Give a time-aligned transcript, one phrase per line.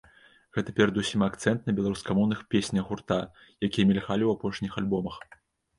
[0.57, 3.21] Гэта перадусім акцэнт на беларускамоўных песнях гурта,
[3.69, 5.25] якія мільгалі ў апошніх альбомах.